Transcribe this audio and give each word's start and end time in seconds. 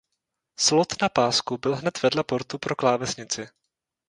Slot 0.59 1.01
na 1.01 1.09
pásku 1.09 1.57
byl 1.57 1.75
hned 1.75 2.01
vedle 2.03 2.23
portu 2.23 2.57
pro 2.57 2.75
klávesnici. 2.75 3.47